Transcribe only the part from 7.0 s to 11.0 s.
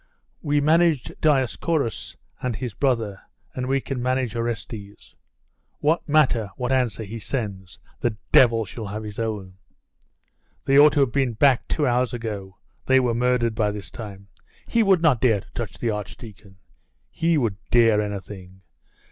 he sends? The devil shall have his own!' 'They ought